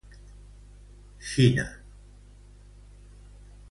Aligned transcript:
Xina. 1.29 1.67